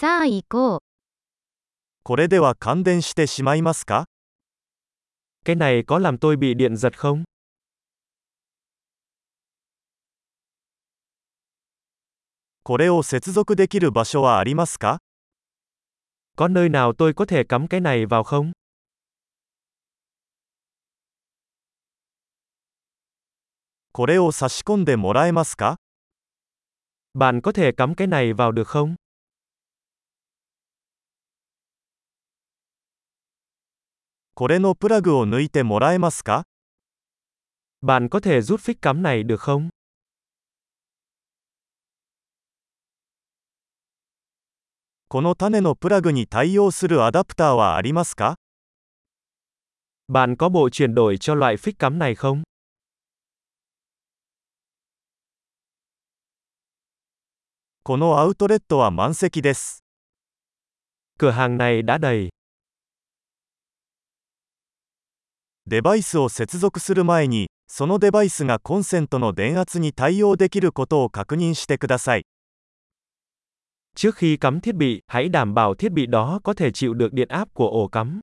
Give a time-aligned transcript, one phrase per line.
[0.00, 0.78] さあ行こう。
[2.04, 4.06] これでは感電してしまいますか
[5.44, 7.24] Cái này có làm tôi bị điện giật không?
[12.64, 15.00] これを接続できる場所はありますか
[16.34, 18.52] Có nơi nào tôi có thể cắm cái này vào không?
[23.92, 25.76] これを差し込んでもらえますか
[27.12, 28.99] Bạn có thể cắm cái này vào được không?
[34.39, 36.43] これのプラグを抜いてもらえますか
[37.81, 39.69] Bạn có thể rút phích cắm này được không?
[45.07, 48.35] この種のプラグに対応するアダプターはありますか
[50.07, 52.43] Bạn có bộ chuyển đổi cho loại phích cắm này không?
[57.83, 59.83] このアウトレットは満席です。
[61.19, 62.29] Cửa hàng này đã đầy.
[65.69, 72.23] デバイスを接続する前に、そのデバイスがコンセントの電圧に対応できることを確認してください。
[73.95, 77.13] Trước khi cắm thiết bị, hãy đảm bảo thiết bị đó có thể chịu được
[77.13, 78.21] điện áp của ổ cắm.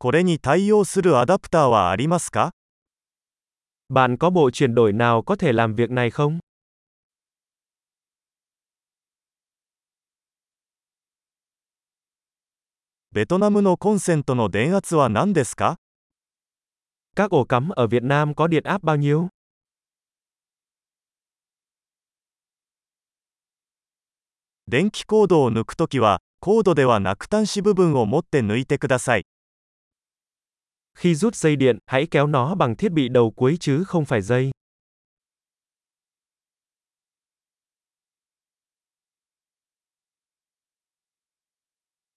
[0.00, 2.52] これに対応するアダプターはありますか
[3.88, 6.38] Bạn có bộ chuyển đổi nào có thể làm việc này không?
[13.18, 15.76] ベトナムのコンセントの電圧は何ですか
[17.16, 19.28] Các ổ cắm ở Việt Nam có điện áp bao nhiêu?
[24.66, 29.24] 電気コードを抜くときは、コードではなく端子部分を持って抜いてください。
[30.94, 34.22] Khi rút dây điện, hãy kéo nó bằng thiết bị đầu cuối chứ không phải
[34.22, 34.50] dây.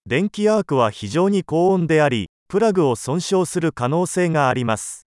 [0.06, 5.06] 電気アークは非常に高温であり、プラグを損傷する可能性があります。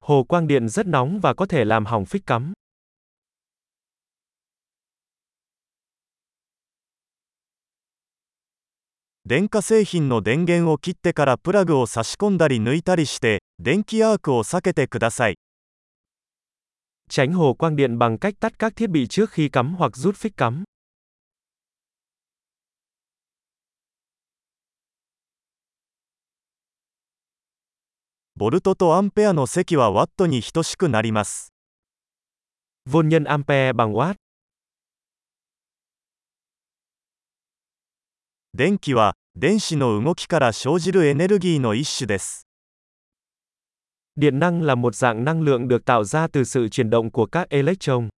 [0.00, 2.54] Hồ quang điện rất nóng và có thể làm hỏng phích cắm.
[9.24, 15.36] 電化製品の電源を切ってからプラグを差し込んだり抜いたりして、電気アークを避けてください。
[17.10, 20.16] Tránh hồ quang điện bằng cách tắt các thiết bị trước khi cắm hoặc rút
[20.16, 20.64] phích cắm.
[28.42, 31.52] ボルトとアンペアの積はワットに等しくなります。
[32.88, 34.16] Vôn nhân ampere bằng watt.
[38.54, 42.46] 電気は、電子の動きから生じるエネルギーの一種です。
[44.16, 47.26] Điện năng là một dạng năng lượng được tạo ra từ sự chuyển động của
[47.26, 48.08] các electron.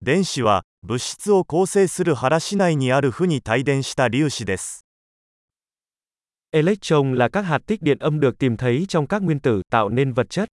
[0.00, 4.84] 電子は、 物質を構成する原子内にある負に帯電した粒子です。
[6.52, 9.88] Electron là các hạt tích điện âm được tìm thấy trong các nguyên tử tạo
[9.88, 10.48] nên vật chất.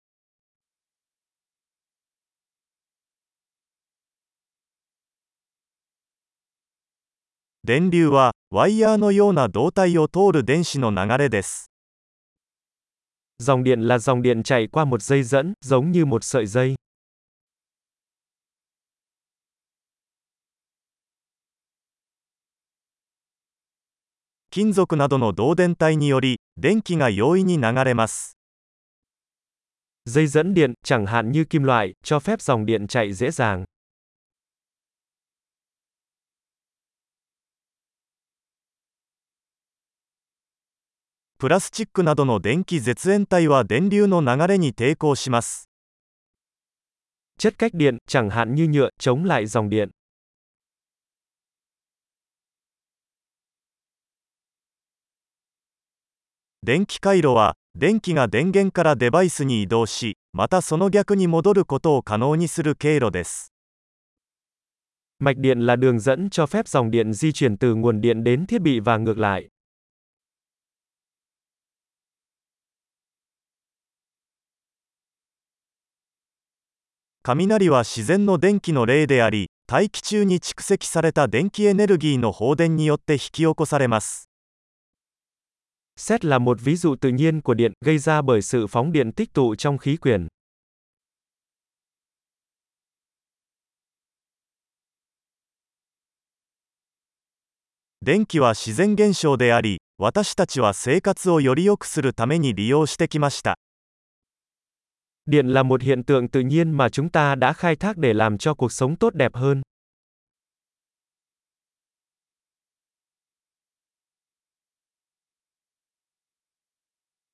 [7.64, 11.70] 電流は、ワイヤーのような導体を通る電子の流れです。
[13.38, 16.74] Dòng điện là dòng điện chạy qua một dây dẫn, giống như một sợi dây.
[24.56, 28.36] 金属などの導電体により、電気が容易に流れます。
[30.04, 33.64] Dây dẫn điện, chẳng hạn như kim loại, cho phép dòng điện chạy dễ dàng.
[41.38, 45.68] プラスチックなどの電気絶縁体は電流の流れに抵抗します。
[47.36, 49.90] Chất cách điện, chẳng hạn như nhựa, chống lại dòng điện.
[56.67, 63.53] 電気回路は、電気が電源からデバイスに移動し、またその逆に戻ることを可能にする経路です。
[65.19, 68.59] Mạch điện là đường dẫn cho phép dòng điện di chuyển từ nguồn điện đến thiết
[68.61, 69.47] bị và ngược lại.
[77.23, 84.26] 雷は自然の電気の例であり、大気中に蓄積された電気エネルギーの放電によって引き起こされます。
[86.04, 89.32] Xét là một ví dụ tự nhiên của điện, gây ra bởi sự phóng điện tích
[89.32, 90.26] tụ trong khí quyển.
[98.04, 103.54] 電気は自然現象であり、私たちは生活をより良くするために利用してきました。
[105.26, 108.38] Điện là một hiện tượng tự nhiên mà chúng ta đã khai thác để làm
[108.38, 109.62] cho cuộc sống tốt đẹp hơn.